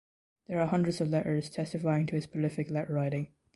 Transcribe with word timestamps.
There 0.47 0.59
are 0.59 0.65
hundreds 0.65 0.99
of 0.99 1.09
letters 1.09 1.47
testifying 1.51 2.07
to 2.07 2.15
his 2.15 2.25
prolific 2.25 2.71
letter 2.71 2.91
writing. 2.91 3.27